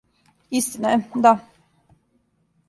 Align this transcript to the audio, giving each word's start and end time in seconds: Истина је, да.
Истина 0.59 0.93
је, 0.93 1.01
да. 1.27 1.35